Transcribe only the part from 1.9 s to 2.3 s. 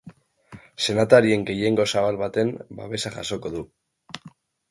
zabal